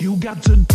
[0.00, 0.65] You got to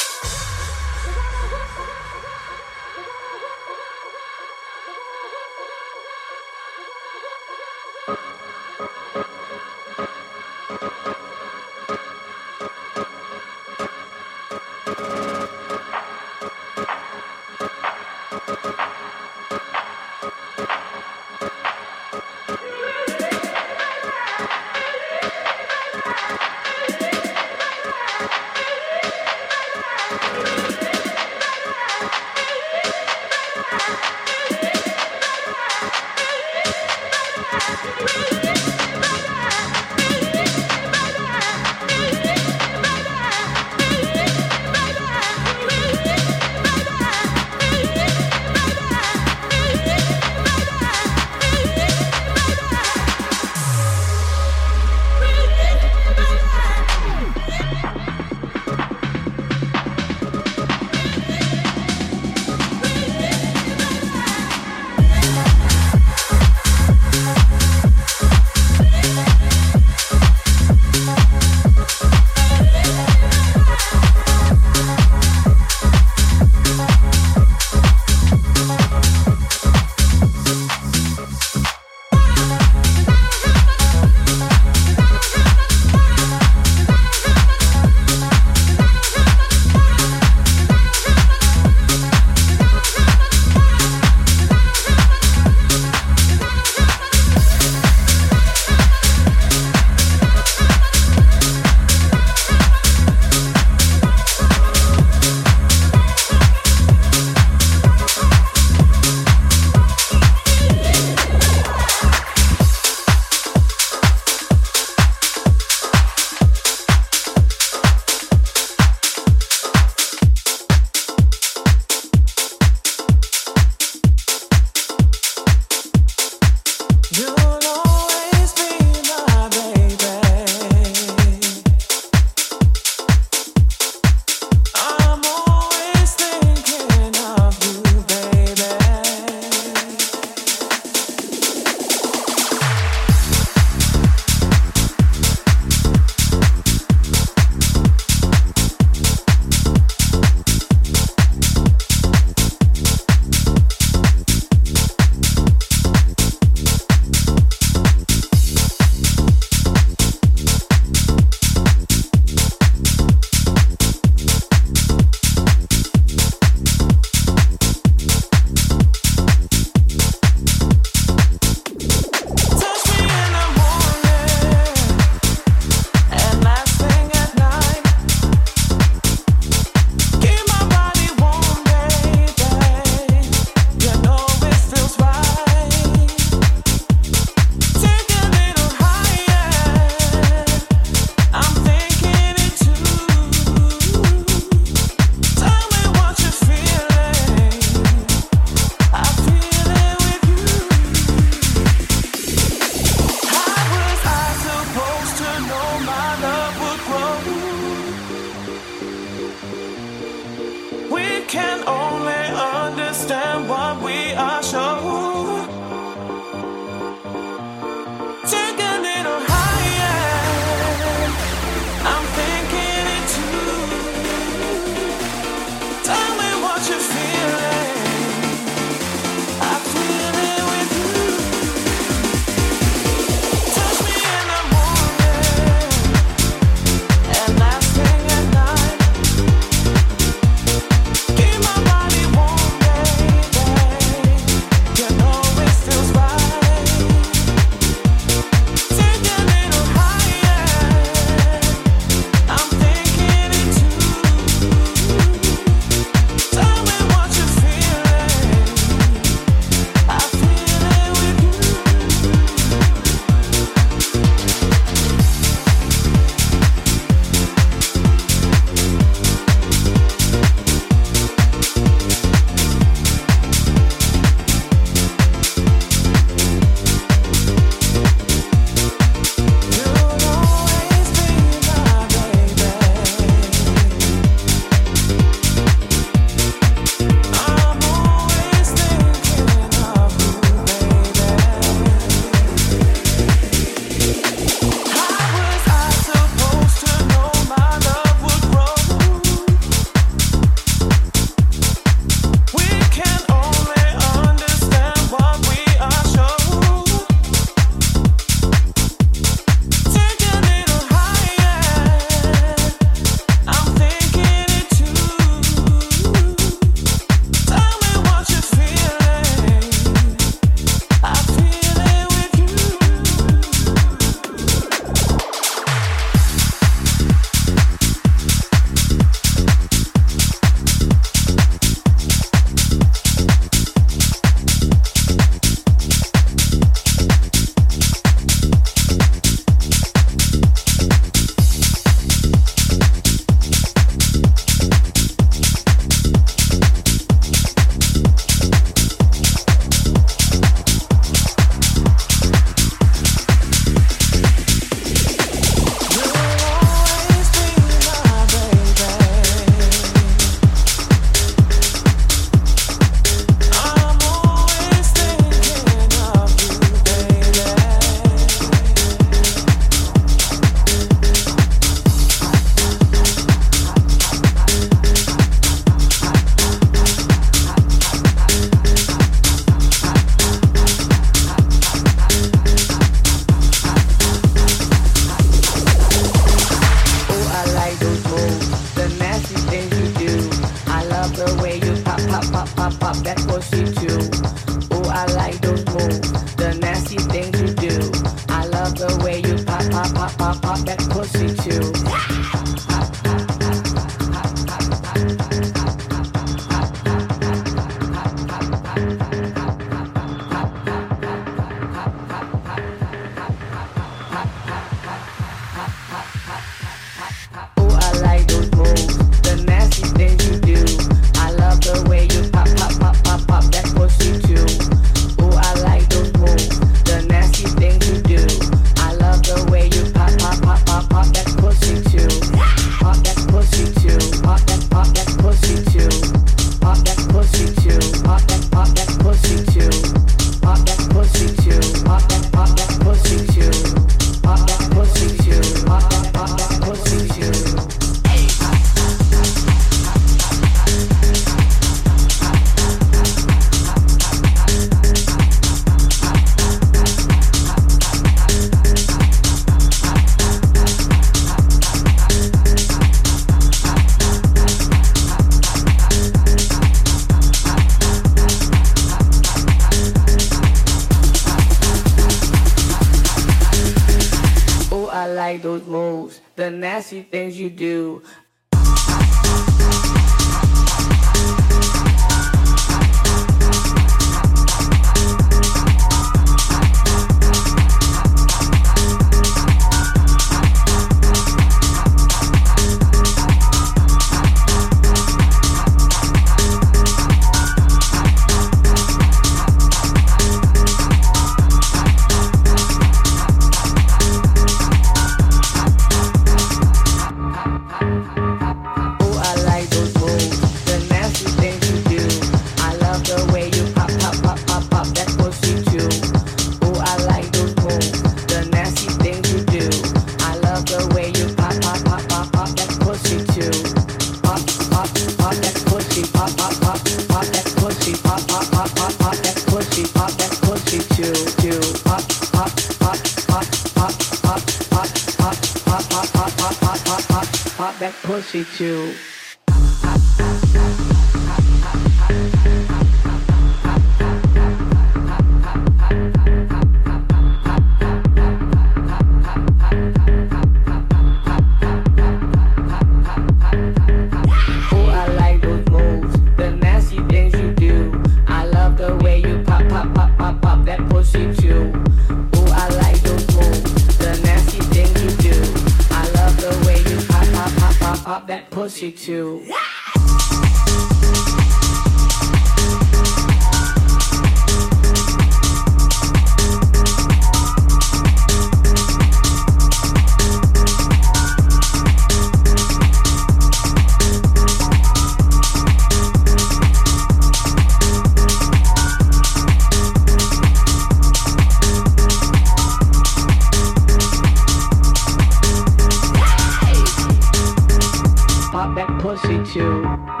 [598.67, 600.00] that pussy too.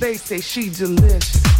[0.00, 1.59] They say she delicious.